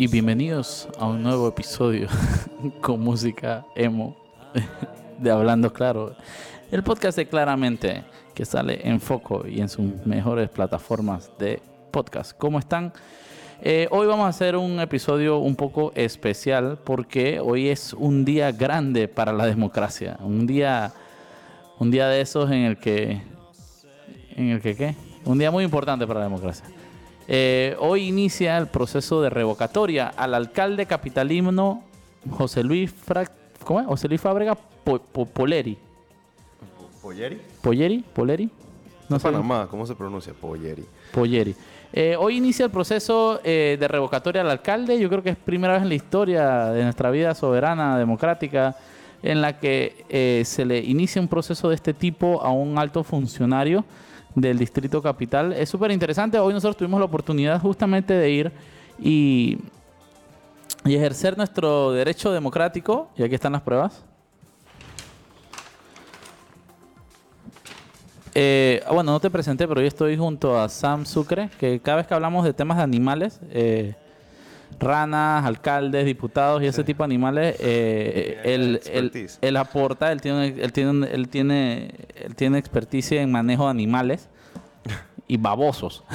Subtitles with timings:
[0.00, 2.06] y bienvenidos a un nuevo episodio
[2.80, 4.16] con música emo
[5.18, 6.14] de Hablando Claro.
[6.70, 12.38] El podcast de Claramente que sale en foco y en sus mejores plataformas de podcast.
[12.38, 12.92] ¿Cómo están?
[13.60, 18.52] Eh, hoy vamos a hacer un episodio un poco especial porque hoy es un día
[18.52, 20.16] grande para la democracia.
[20.20, 20.92] Un día,
[21.80, 23.20] un día de esos en el que,
[24.36, 24.94] en el que qué?
[25.24, 26.64] Un día muy importante para la democracia.
[27.30, 31.82] Eh, hoy inicia el proceso de revocatoria al alcalde capitalino
[32.30, 32.94] José Luis
[33.62, 33.86] ¿cómo es?
[33.86, 34.56] José Luis Fábrega
[35.34, 35.76] Poleri.
[37.02, 37.38] ¿Polleri?
[37.60, 38.04] ¿Polleri?
[38.14, 38.50] ¿Poleri?
[39.10, 39.24] No sé.
[39.24, 40.32] Panamá, ¿cómo se pronuncia?
[40.32, 40.84] Polleri.
[41.12, 41.54] Polleri.
[41.92, 44.98] Eh, hoy inicia el proceso eh, de revocatoria al alcalde.
[44.98, 48.76] Yo creo que es primera vez en la historia de nuestra vida soberana, democrática,
[49.22, 53.04] en la que eh, se le inicia un proceso de este tipo a un alto
[53.04, 53.84] funcionario
[54.34, 55.52] del Distrito Capital.
[55.52, 56.38] Es súper interesante.
[56.38, 58.52] Hoy nosotros tuvimos la oportunidad justamente de ir
[58.98, 59.58] y,
[60.84, 63.10] y ejercer nuestro derecho democrático.
[63.16, 64.04] Y aquí están las pruebas.
[68.34, 72.06] Eh, bueno, no te presenté, pero hoy estoy junto a Sam Sucre, que cada vez
[72.06, 73.96] que hablamos de temas de animales, eh,
[74.78, 78.40] ranas, alcaldes, diputados y ese tipo de animales, eh,
[79.42, 84.28] él, aporta, él tiene, él tiene, él tiene, él tiene experticia en manejo de animales
[85.26, 86.04] y babosos.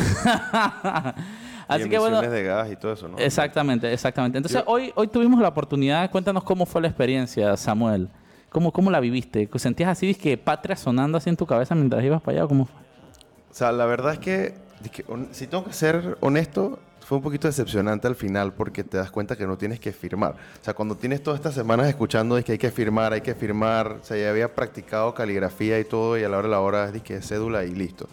[1.67, 3.17] Así que bueno, de gas y todo eso, ¿no?
[3.17, 4.37] Exactamente, exactamente.
[4.37, 8.09] Entonces hoy, hoy tuvimos la oportunidad, cuéntanos cómo fue la experiencia, Samuel.
[8.49, 9.49] ¿Cómo, cómo la viviste?
[9.55, 12.47] ¿Sentías así que patria sonando así en tu cabeza mientras ibas para allá?
[12.47, 12.75] ¿Cómo fue?
[13.49, 14.55] O sea, la verdad es que,
[15.31, 19.35] si tengo que ser honesto, fue un poquito decepcionante al final porque te das cuenta
[19.35, 20.33] que no tienes que firmar.
[20.33, 23.35] O sea, cuando tienes todas estas semanas escuchando de que hay que firmar, hay que
[23.35, 26.59] firmar, o sea, ya había practicado caligrafía y todo y a la hora de la
[26.61, 28.07] hora es que cédula y listo.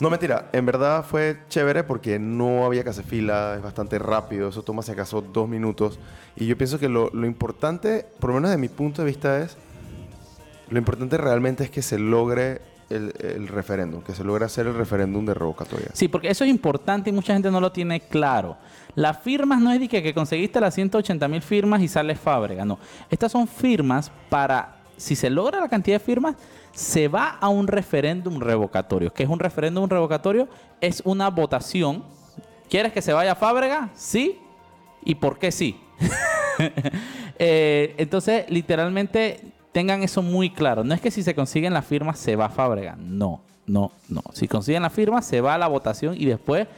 [0.00, 4.48] No mentira, en verdad fue chévere porque no había que hacer fila, es bastante rápido,
[4.48, 5.98] eso toma si acaso dos minutos.
[6.36, 9.40] Y yo pienso que lo, lo importante, por lo menos de mi punto de vista,
[9.40, 9.56] es,
[10.70, 15.24] lo importante realmente es que se logre el, referéndum, que se logre hacer el referéndum
[15.24, 15.88] de revocatoria.
[15.92, 18.56] Sí, porque eso es importante y mucha gente no lo tiene claro.
[18.94, 22.64] Las firmas no es de que, que conseguiste las 180 mil firmas y sales fábrica,
[22.64, 22.78] no.
[23.10, 26.36] Estas son firmas para, si se logra la cantidad de firmas,
[26.72, 29.12] se va a un referéndum revocatorio.
[29.12, 30.48] ¿Qué es un referéndum revocatorio?
[30.80, 32.04] Es una votación.
[32.68, 33.90] ¿Quieres que se vaya a Fábrega?
[33.94, 34.38] Sí.
[35.04, 35.80] ¿Y por qué sí?
[37.36, 40.84] Eh, entonces, literalmente, tengan eso muy claro.
[40.84, 42.96] No es que si se consiguen las firmas se va a Fábrega.
[42.96, 44.22] No, no, no.
[44.32, 46.68] Si consiguen las firmas se va a la votación y después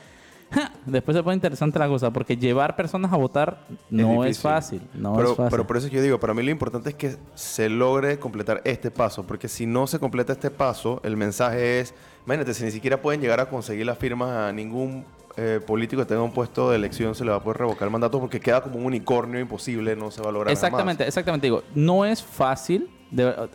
[0.87, 3.59] Después se pone interesante la cosa, porque llevar personas a votar
[3.91, 4.81] no es, fácil.
[4.95, 5.51] No pero, es fácil.
[5.51, 8.91] pero por eso yo digo, para mí lo importante es que se logre completar este
[8.91, 13.03] paso, porque si no se completa este paso, el mensaje es, imagínate, si ni siquiera
[13.03, 15.05] pueden llegar a conseguir las firmas a ningún
[15.37, 17.93] eh, político que tenga un puesto de elección se le va a poder revocar el
[17.93, 20.51] mandato porque queda como un unicornio imposible, no se va a lograr.
[20.51, 21.47] Exactamente, exactamente.
[21.47, 22.89] Digo, no es fácil,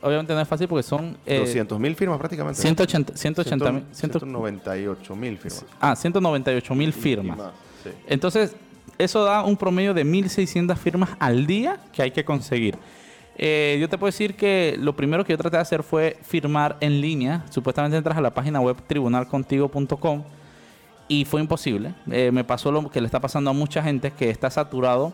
[0.01, 1.17] obviamente no es fácil porque son...
[1.25, 2.61] Eh, 200 mil firmas prácticamente.
[2.61, 3.85] 180, 180 mil...
[3.91, 5.65] 198 mil firmas.
[5.79, 7.39] Ah, 198 mil firmas.
[8.07, 8.55] Entonces,
[8.99, 12.77] eso da un promedio de 1.600 firmas al día que hay que conseguir.
[13.37, 16.77] Eh, yo te puedo decir que lo primero que yo traté de hacer fue firmar
[16.79, 17.43] en línea.
[17.49, 20.23] Supuestamente entras a la página web tribunalcontigo.com
[21.11, 21.93] y fue imposible.
[22.09, 25.11] Eh, me pasó lo que le está pasando a mucha gente que está saturado.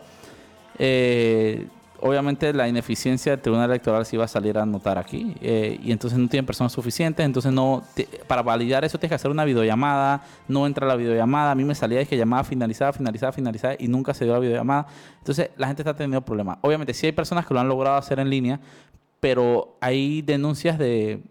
[0.78, 1.66] Eh,
[1.98, 5.90] obviamente la ineficiencia del Tribunal Electoral sí va a salir a notar aquí eh, y
[5.90, 7.82] entonces no tienen personas suficientes, entonces no
[8.28, 11.74] para validar eso tienes que hacer una videollamada, no entra la videollamada, a mí me
[11.74, 14.86] salía que llamada finalizada, finalizada, finalizada y nunca se dio la videollamada,
[15.18, 16.58] entonces la gente está teniendo problemas.
[16.60, 18.60] Obviamente sí hay personas que lo han logrado hacer en línea,
[19.18, 21.24] pero hay denuncias de,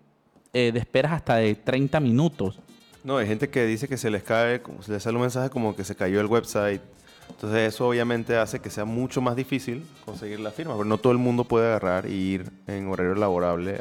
[0.51, 2.59] de esperas hasta de 30 minutos.
[3.03, 5.75] No, hay gente que dice que se les cae, se les sale un mensaje como
[5.75, 6.81] que se cayó el website
[7.29, 11.13] entonces eso obviamente hace que sea mucho más difícil conseguir la firma, pero no todo
[11.13, 13.79] el mundo puede agarrar y ir en horario laborable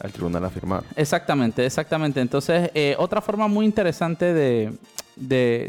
[0.00, 0.82] al tribunal a firmar.
[0.96, 2.20] Exactamente, exactamente.
[2.20, 4.72] Entonces, eh, otra forma muy interesante de,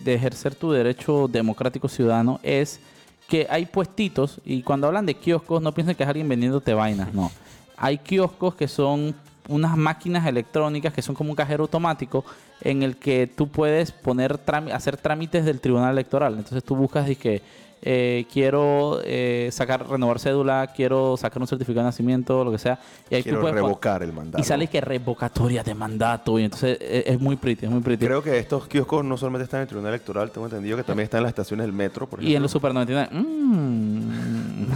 [0.06, 2.80] ejercer tu derecho democrático ciudadano es
[3.28, 7.14] que hay puestitos, y cuando hablan de kioscos, no piensen que es alguien vendiéndote vainas,
[7.14, 7.32] no.
[7.76, 9.16] Hay kioscos que son
[9.48, 12.26] unas máquinas electrónicas que son como un cajero automático
[12.62, 14.40] en el que tú puedes poner
[14.74, 16.34] hacer trámites del tribunal electoral.
[16.34, 17.42] Entonces tú buscas y que
[17.88, 22.80] eh, quiero eh, sacar, renovar cédula, quiero sacar un certificado de nacimiento, lo que sea.
[23.12, 24.42] Y ahí quiero revocar el mandato.
[24.42, 26.40] Y sale que revocatoria de mandato.
[26.40, 28.04] Y entonces eh, es, muy pretty, es muy pretty.
[28.04, 31.04] Creo que estos kioscos no solamente están en el tribunal electoral, tengo entendido que también
[31.04, 32.08] están en las estaciones del metro.
[32.08, 33.10] Por y en los Super 99.
[33.12, 34.05] Mmm.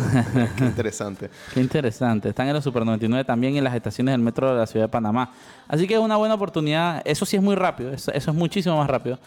[0.57, 1.29] Qué interesante.
[1.53, 2.29] Qué interesante.
[2.29, 4.89] Están en los Super 99 también en las estaciones del metro de la ciudad de
[4.89, 5.31] Panamá.
[5.67, 7.01] Así que es una buena oportunidad.
[7.05, 7.91] Eso sí es muy rápido.
[7.91, 9.19] eso es muchísimo más rápido.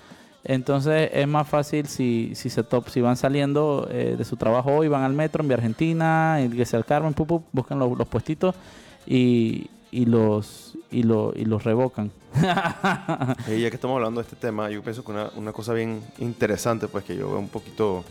[0.45, 4.73] Entonces es más fácil si, si se top, si van saliendo eh, de su trabajo
[4.73, 8.09] hoy, van al metro en Vía Argentina, en que al Carmen, pup, buscan los, los
[8.09, 8.55] puestitos
[9.07, 12.11] y, y los y, lo, y los revocan.
[13.49, 16.03] y ya que estamos hablando de este tema, yo pienso que una, una, cosa bien
[16.19, 18.05] interesante, pues que yo veo un poquito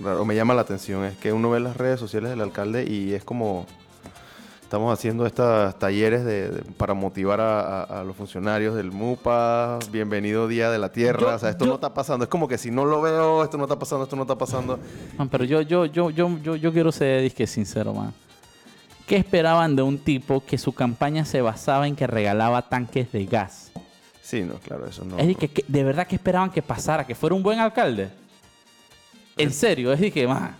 [0.00, 3.14] raro, me llama la atención, es que uno ve las redes sociales del alcalde y
[3.14, 3.66] es como
[4.66, 9.78] Estamos haciendo estos talleres de, para motivar a, los funcionarios del MUPA.
[9.92, 11.36] Bienvenido Día de la Tierra.
[11.36, 12.24] o sea, esto no está pasando.
[12.24, 14.80] Es como que si no lo veo, esto no está pasando, esto no está pasando.
[15.30, 18.12] pero yo, yo, yo, yo, yo, yo quiero ser disque sincero, man.
[19.06, 23.24] ¿Qué esperaban de un tipo que su campaña se basaba en que regalaba tanques de
[23.24, 23.70] gas?
[24.20, 25.16] Sí, no, claro, eso no.
[25.16, 28.10] Es decir, que, de verdad que esperaban que pasara, que fuera un buen alcalde.
[29.36, 30.56] En serio, es decir, que, man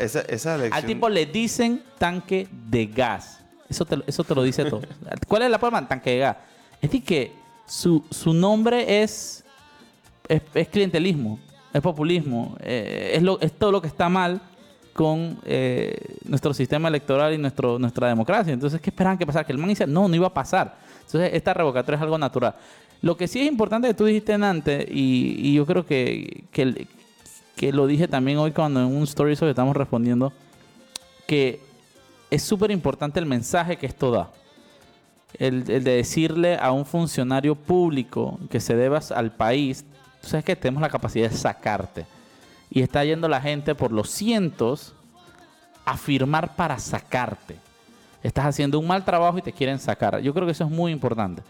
[0.00, 3.40] esa, Al tipo le dicen tanque de gas.
[3.68, 4.82] Eso te, eso te lo dice todo.
[5.28, 5.88] ¿Cuál es la palabra?
[5.88, 6.36] Tanque de gas.
[6.80, 7.32] Es decir, que
[7.66, 9.44] su, nombre es,
[10.28, 11.38] es, clientelismo,
[11.72, 14.40] es populismo, eh, es, lo, es todo lo que está mal
[14.94, 18.52] con eh, nuestro sistema electoral y nuestro, nuestra democracia.
[18.52, 19.44] Entonces, ¿qué esperaban que pasara?
[19.44, 20.76] Que el man dice, no, no iba a pasar.
[21.04, 22.54] Entonces, esta revocatoria es algo natural.
[23.00, 26.86] Lo que sí es importante que tú dijiste antes, y, y yo creo que, que,
[27.58, 30.32] que lo dije también hoy cuando en un story que estamos respondiendo,
[31.26, 31.60] que
[32.30, 34.30] es súper importante el mensaje que esto da.
[35.34, 39.84] El, de decirle a un funcionario público que se debas al país,
[40.22, 42.06] tú sabes que tenemos la capacidad de sacarte.
[42.70, 44.94] Y está yendo la gente por los cientos
[45.84, 47.56] a firmar para sacarte.
[48.22, 50.20] Estás haciendo un mal trabajo y te quieren sacar.
[50.20, 51.42] Yo creo que eso es muy importante.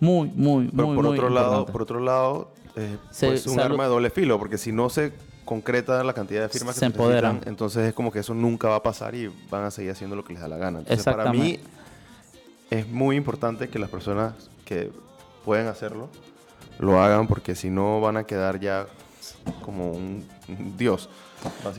[0.00, 3.84] Muy, muy, muy, por muy otro lado, Por otro lado, eh, es pues un arma
[3.84, 5.12] de doble filo, porque si no se
[5.50, 7.40] concreta la cantidad de firmas que se, empoderan.
[7.44, 10.22] entonces es como que eso nunca va a pasar y van a seguir haciendo lo
[10.22, 10.78] que les da la gana.
[10.78, 11.58] Entonces, para mí
[12.70, 14.92] es muy importante que las personas que
[15.44, 16.08] pueden hacerlo
[16.78, 18.86] lo hagan porque si no van a quedar ya
[19.64, 20.24] como un,
[20.78, 21.08] dios.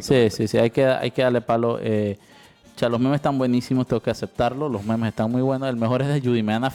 [0.02, 1.80] Sí, sí, sí, hay que, hay que darle palo.
[1.82, 2.20] Eh,
[2.78, 4.68] los memes están buenísimos, tengo que aceptarlo.
[4.68, 5.70] Los memes están muy buenos.
[5.70, 6.70] El mejor es de Judy Meana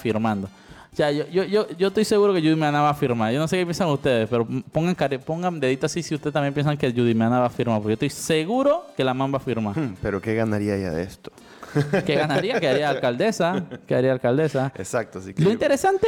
[0.96, 3.31] Ya, yo, yo, yo, yo estoy seguro que Judy Meana va a firmar.
[3.31, 6.76] Yo no sé qué piensan ustedes, pero pongan, pongan dedito así si ustedes también piensan
[6.78, 7.82] que Judy Meana va a firmar.
[7.82, 9.78] Porque yo estoy seguro que la man va a firmar.
[9.78, 11.31] Hmm, pero ¿qué ganaría ella de esto?
[12.06, 12.58] ¿Qué ganaría?
[12.58, 13.64] Que haría alcaldesa.
[13.87, 14.72] Que haría alcaldesa.
[14.75, 15.20] Exacto.
[15.20, 16.06] Sí Lo interesante,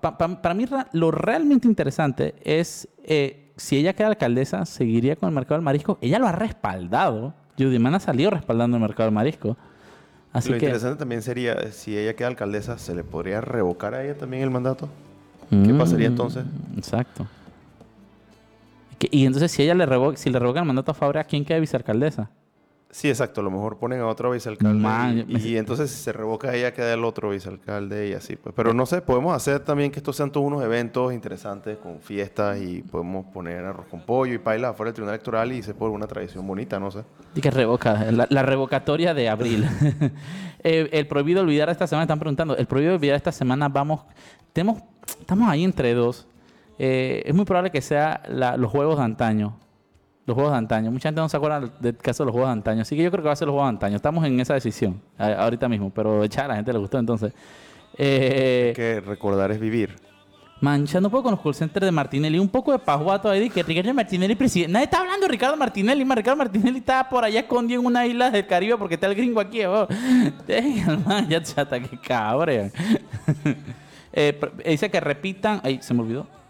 [0.00, 5.56] para mí, lo realmente interesante es eh, si ella queda alcaldesa, seguiría con el mercado
[5.56, 5.98] del marisco.
[6.00, 7.34] Ella lo ha respaldado.
[7.58, 9.58] Judy Meana salió respaldando el mercado del marisco.
[10.34, 14.42] Lo interesante también sería, si ella queda alcaldesa, ¿se le podría revocar a ella también
[14.42, 14.88] el mandato?
[15.50, 16.44] ¿Qué mm, pasaría entonces?
[16.76, 17.26] Exacto.
[19.10, 21.44] Y entonces si ella le revoca, si le revoca el mandato a Fabra, ¿a quién
[21.44, 22.30] queda vicealcaldesa?
[22.92, 23.40] Sí, exacto.
[23.40, 25.24] A lo mejor ponen a otro vicealcalde.
[25.26, 28.36] y, entonces si se revoca ella, queda el otro vicealcalde y así.
[28.36, 28.54] Pues.
[28.54, 32.60] Pero no sé, podemos hacer también que estos sean todos unos eventos interesantes con fiestas
[32.60, 35.94] y podemos poner arroz con pollo y paila afuera del tribunal electoral y se pone
[35.94, 37.02] una tradición bonita, no sé.
[37.34, 39.66] Y que revoca, la, revocatoria de abril.
[40.64, 44.02] Eh, el prohibido olvidar esta semana, están preguntando, el prohibido olvidar esta semana, vamos,
[44.52, 44.80] tenemos,
[45.18, 46.28] estamos ahí entre dos.
[46.78, 49.58] Eh, es muy probable que sea los juegos de antaño
[50.26, 50.90] los juegos de antaño.
[50.90, 52.82] Mucha gente no se acuerda del caso de los juegos de antaño.
[52.82, 53.96] Así que yo creo que va a ser los juegos de antaño.
[53.96, 55.90] Estamos en esa decisión ahorita mismo.
[55.90, 57.32] Pero ya a la gente le gustó entonces.
[57.98, 59.96] Eh, que recordar es vivir.
[60.60, 62.38] Mancha, no puedo con los call centers de Martinelli.
[62.38, 64.72] Un poco de pajuato ahí que Ricardo Martinelli presidente.
[64.72, 66.04] Nadie está hablando de Ricardo Martinelli.
[66.04, 69.40] Ricardo Martinelli está por allá escondido en una isla del Caribe porque está el gringo
[69.40, 69.64] aquí.
[69.64, 69.88] Oh.
[71.04, 72.70] man, ya chata, que cabrón.
[74.12, 75.60] eh, dice que repitan.
[75.64, 76.41] Ay, se me olvidó.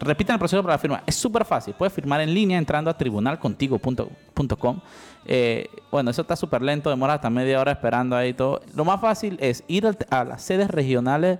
[0.00, 1.02] Repitan el proceso para la firma.
[1.06, 1.74] Es súper fácil.
[1.74, 4.80] Puedes firmar en línea entrando a tribunalcontigo.com.
[5.24, 8.60] Eh, bueno, eso está súper lento, demora hasta media hora esperando ahí todo.
[8.74, 11.38] Lo más fácil es ir a las sedes regionales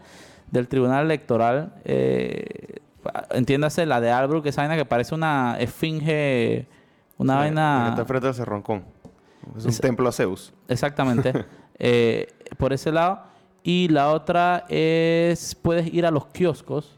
[0.51, 1.75] del Tribunal Electoral.
[1.85, 2.81] Eh,
[3.31, 6.67] entiéndase la de Albrook, esa vaina que parece una esfinge,
[7.19, 7.89] una vaina...
[7.91, 8.85] Está frente al Cerroncón.
[9.57, 10.53] Es un templo a Zeus.
[10.69, 11.33] Exactamente.
[11.85, 13.23] Eh, por ese lado.
[13.65, 16.97] Y la otra es, puedes ir a los kioscos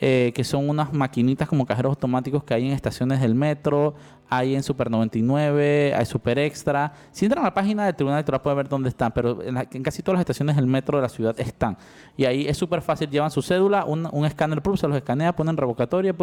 [0.00, 3.94] eh, que son unas maquinitas como cajeros automáticos que hay en estaciones del metro,
[4.28, 6.92] hay en Super 99, hay Super Extra.
[7.10, 10.02] Si entran a la página del Tribunal Electoral pueden ver dónde están, pero en, casi
[10.02, 11.76] todas las estaciones del metro de la ciudad están.
[12.16, 15.56] Y ahí es súper fácil, llevan su cédula, un, escáner Plus, se los escanea, ponen
[15.56, 16.14] revocatoria,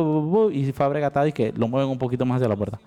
[0.52, 2.80] y Fabregatado y que lo mueven un poquito más hacia la puerta.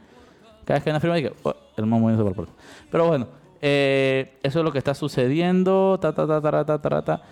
[0.64, 2.52] Cada vez que hay una firma, y que oh, el más moviendo por la puerta.
[2.90, 3.28] Pero bueno,
[3.60, 5.98] eh, eso es lo que está sucediendo.
[6.00, 7.22] Ta, ta, ta, ta, ta, ta,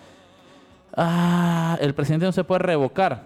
[0.95, 3.23] Ah, el presidente no se puede revocar.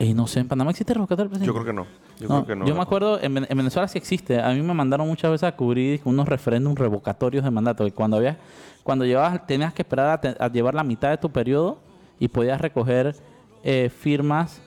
[0.00, 1.46] Y no sé, ¿en Panamá existe revocatoria del presidente?
[1.46, 1.86] Yo creo que no.
[2.18, 4.40] Yo, creo que no, yo me acuerdo, en, Venezuela sí existe.
[4.40, 7.86] A mí me mandaron muchas veces a cubrir unos referéndums revocatorios de mandato.
[7.86, 8.38] Y cuando había,
[8.82, 11.80] cuando llevabas, tenías que esperar a, llevar la mitad de tu periodo
[12.18, 13.14] y podías recoger
[13.62, 14.62] eh, firmas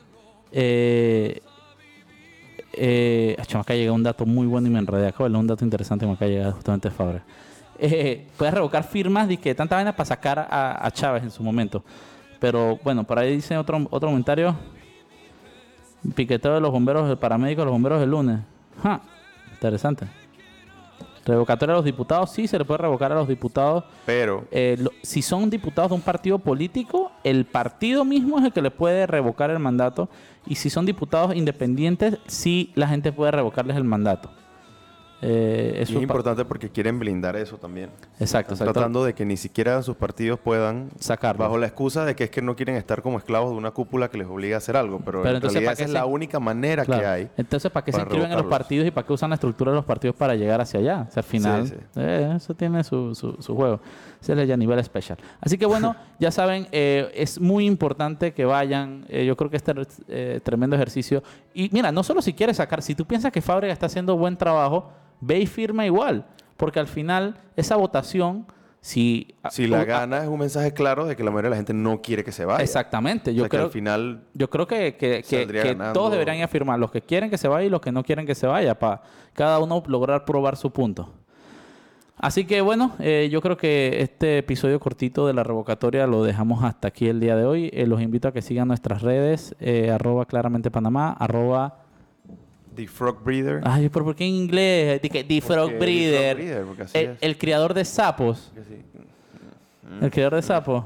[0.51, 1.41] Eh,
[2.73, 5.07] eh, me de llegar un dato muy bueno y me enredé.
[5.07, 7.23] Acabo de un dato interesante que me acaba de llegar justamente de Fabra.
[7.79, 11.41] Eh, puedes revocar firmas de que tanta vaina para sacar a, a, Chávez en su
[11.41, 11.83] momento.
[12.39, 14.55] Pero bueno, por ahí dice otro, otro comentario.
[16.15, 18.39] Piqueteo de los bomberos, el paramédico de los bomberos el lunes.
[19.53, 20.07] interesante.
[21.25, 23.85] Revocatoria a los diputados, sí, se le puede revocar a los diputados.
[24.05, 24.45] Pero.
[24.51, 28.71] Eh, si son diputados de un partido político, el partido mismo es el que le
[28.71, 30.09] puede revocar el mandato.
[30.45, 34.29] Y si son diputados independientes, sí la gente puede revocarles el mandato.
[35.25, 37.89] Eh, es importante porque quieren blindar eso también.
[38.19, 42.25] Exacto, Tratando de que ni siquiera sus partidos puedan sacar bajo la excusa de que
[42.25, 44.75] es que no quieren estar como esclavos de una cúpula que les obliga a hacer
[44.75, 44.99] algo.
[45.03, 47.29] Pero, en realidad esa es la única manera que hay.
[47.37, 49.77] Entonces, ¿para qué se inscriben en los partidos y para qué usan la estructura de
[49.77, 51.07] los partidos para llegar hacia allá?
[51.07, 53.79] O sea, al final, eh, eso tiene su, su, juego.
[54.21, 55.17] Ese es el nivel especial.
[55.39, 59.05] Así que bueno, ya saben, eh, es muy importante que vayan.
[59.07, 59.73] yo creo que este
[60.41, 61.23] tremendo ejercicio.
[61.53, 64.37] Y mira, no solo si quieres sacar, si tú piensas que Fábrica está haciendo buen
[64.37, 64.91] trabajo,
[65.21, 66.25] ve y firma igual.
[66.57, 68.47] Porque al final, esa votación,
[68.81, 69.35] si...
[69.49, 72.01] Si la gana es un mensaje claro de que la mayoría de la gente no
[72.01, 72.63] quiere que se vaya.
[72.63, 73.33] Exactamente.
[73.33, 74.23] Yo creo, que al final...
[74.33, 75.23] Yo creo que, que,
[75.93, 76.79] todos deberían ir a firmar.
[76.79, 78.77] Los que quieren que se vaya y los que no quieren que se vaya.
[78.77, 79.01] Para
[79.33, 81.13] cada uno lograr probar su punto.
[82.23, 86.63] Así que bueno, eh, yo creo que este episodio cortito de la revocatoria lo dejamos
[86.63, 87.69] hasta aquí el día de hoy.
[87.73, 91.81] Eh, los invito a que sigan nuestras redes, eh, arroba claramente Panamá, arroba
[92.73, 93.59] The Frog Breeder.
[93.65, 95.01] Ay, ¿pero por qué en inglés?
[95.01, 96.65] The, Frog Breeder.
[97.19, 98.53] el, criador de sapos.
[99.99, 100.85] El criador de sapos.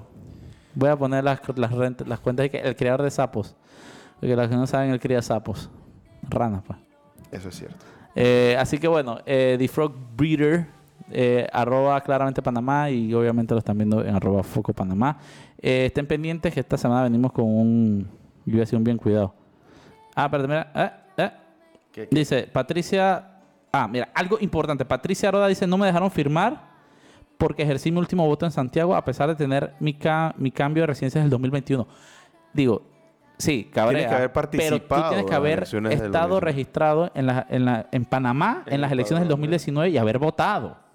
[0.74, 3.56] Voy a poner las, las, las cuentas de que el criador de sapos.
[4.20, 5.70] Porque los que no saben, él cría sapos.
[6.28, 6.80] Ranas, pues.
[7.32, 7.86] Eso es cierto.
[8.20, 10.66] Eh, así que bueno, eh, The Frog Breeder,
[11.12, 15.18] eh, arroba claramente Panamá y obviamente lo están viendo en arroba Foco Panamá.
[15.60, 18.08] Eh, estén pendientes que esta semana venimos con un...
[18.46, 19.34] Yo voy a decir un bien cuidado.
[20.16, 20.72] Ah, perdón, mira.
[21.18, 21.32] Eh,
[21.96, 22.08] eh.
[22.12, 23.34] Dice, Patricia...
[23.72, 24.86] Ah, mira, algo importante.
[24.86, 26.68] Patricia Roda dice, no me dejaron firmar
[27.38, 29.98] porque ejercí mi último voto en Santiago a pesar de tener mi,
[30.38, 31.88] mi cambio de residencia en el 2021.
[32.54, 32.82] Digo,
[33.38, 37.66] sí, cabrea, que haber participado pero tú tienes que haber estado registrado en, la, en,
[37.66, 40.87] la, en Panamá en, las elecciones del 2019 y haber votado.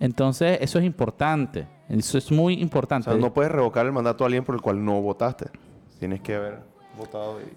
[0.00, 1.68] Entonces, eso es importante.
[1.88, 3.08] Eso es muy importante.
[3.08, 5.50] O sea, no puedes revocar el mandato a alguien por el cual no votaste.
[5.98, 6.70] Tienes que haber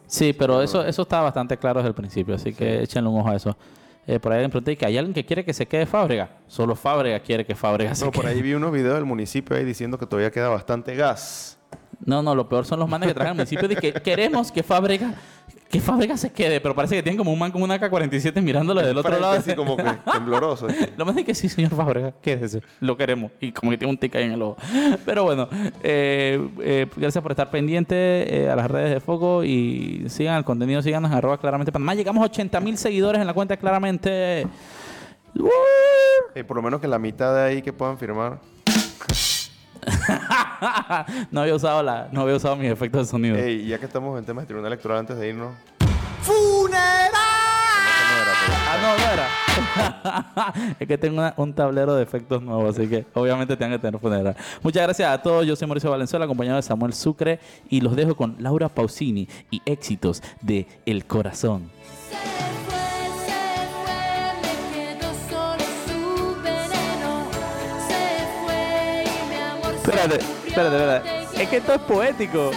[0.08, 3.30] sí, pero eso, eso está bastante claro desde el principio, así que échenle un ojo
[3.30, 3.58] a eso.
[4.06, 6.30] Eh, por ahí alguien pregunté que hay alguien que quiere que se quede Fábrega.
[6.48, 9.64] Solo Fábrega quiere que Fábrega se no, por ahí vi unos videos del municipio ahí
[9.64, 11.58] diciendo que todavía queda bastante gas.
[12.06, 14.62] No, no, lo peor son los manes que traen al municipio de que queremos que
[14.62, 15.16] Fábrega
[15.74, 18.80] que fábrica se quede, pero parece que tienen como un man con una AK-47 mirándolo
[18.80, 19.34] del otro lado.
[19.34, 20.68] Así como que tembloroso.
[20.96, 23.32] lo más es que sí, señor Fábrega, quédese, lo queremos.
[23.42, 24.58] Y como que tiene un tic ahí en el ojo.
[25.04, 25.50] Pero bueno,
[25.82, 30.44] eh, eh, gracias por estar pendiente eh, a las redes de Foco y sigan el
[30.44, 31.96] contenido, síganos en arroba claramente Panamá.
[31.96, 34.46] Llegamos a 80 mil seguidores en la cuenta claramente.
[36.48, 38.38] por lo menos que la mitad de ahí que puedan firmar.
[41.32, 43.36] no había usado la, no había usado mis efectos de sonido.
[43.38, 45.54] Ey, ya que estamos en temas de tribunal electoral antes de irnos.
[46.22, 47.12] ¡Funeral!
[48.66, 50.76] Ah, no, no era.
[50.80, 54.36] es que tengo un tablero de efectos nuevos, así que obviamente tengo que tener funeral.
[54.62, 55.46] Muchas gracias a todos.
[55.46, 57.40] Yo soy Mauricio Valenzuela, acompañado de Samuel Sucre,
[57.70, 61.70] y los dejo con Laura Pausini y éxitos de El Corazón.
[69.86, 71.44] Espérate, espérate, espérate.
[71.44, 72.52] Es que esto es poético.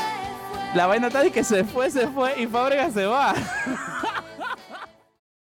[0.75, 3.35] La vaina tal y que se fue, se fue y Fábrega se va.